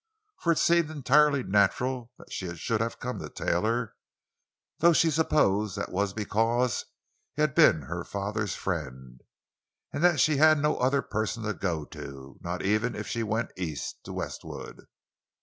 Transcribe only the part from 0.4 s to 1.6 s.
it seemed entirely